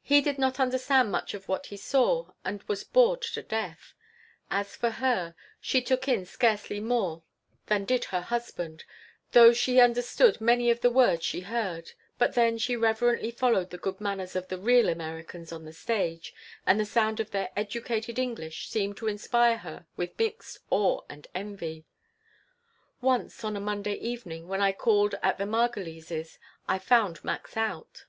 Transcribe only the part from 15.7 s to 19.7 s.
stage, and the sound of their "educated" English seemed to inspire